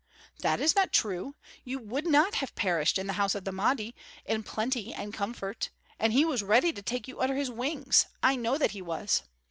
[0.39, 1.35] "That is not true!
[1.63, 3.93] You would not have perished in the house of the Mahdi,
[4.25, 5.69] in plenty and comfort.
[5.99, 8.07] And he was ready to take you under his wings.
[8.23, 9.21] I know that he was.